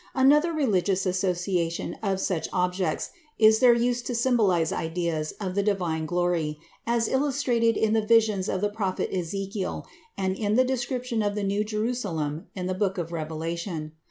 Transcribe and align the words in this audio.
Another 0.15 0.51
religious 0.51 1.05
association 1.05 1.95
of 2.01 2.19
such 2.19 2.49
objects 2.51 3.11
is 3.37 3.59
their 3.59 3.75
use 3.75 4.01
to 4.01 4.15
symbolize 4.15 4.71
ideas 4.71 5.33
of 5.33 5.53
the 5.53 5.61
Divine 5.61 6.07
glory, 6.07 6.57
as 6.87 7.07
illustrated 7.07 7.77
in 7.77 7.93
the 7.93 8.01
visions 8.03 8.49
of 8.49 8.61
the 8.61 8.69
prophet 8.71 9.15
Ezekiel 9.15 9.85
and 10.17 10.35
in 10.35 10.55
the 10.55 10.65
description 10.65 11.21
of 11.21 11.35
the 11.35 11.43
New 11.43 11.63
Jerusalem 11.63 12.47
in 12.55 12.65
the 12.65 12.73
book 12.73 12.97
of 12.97 13.11
Revelation. 13.11 13.91